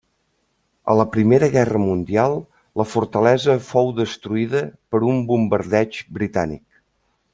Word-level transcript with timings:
A 0.93 0.93
la 0.99 1.03
Primera 1.15 1.49
Guerra 1.55 1.81
Mundial 1.83 2.33
la 2.81 2.85
fortalesa 2.93 3.59
fou 3.67 3.93
destruïda 3.99 4.63
per 4.95 5.03
un 5.13 5.21
bombardeig 5.33 6.01
britànic. 6.21 6.67